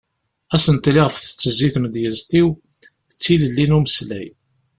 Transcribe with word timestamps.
Asentel 0.55 0.95
iɣef 0.99 1.15
tettezzi 1.17 1.69
tmedyezt-iw 1.73 2.47
d 3.09 3.11
tilelli 3.21 3.65
n 3.67 3.75
umeslay. 3.77 4.27